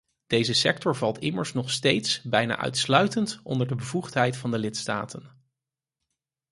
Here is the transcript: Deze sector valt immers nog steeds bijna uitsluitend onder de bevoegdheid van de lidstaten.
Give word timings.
Deze 0.27 0.53
sector 0.53 0.95
valt 0.95 1.19
immers 1.19 1.53
nog 1.53 1.71
steeds 1.71 2.21
bijna 2.21 2.57
uitsluitend 2.57 3.39
onder 3.43 3.67
de 3.67 3.75
bevoegdheid 3.75 4.37
van 4.37 4.51
de 4.51 4.57
lidstaten. 4.59 5.33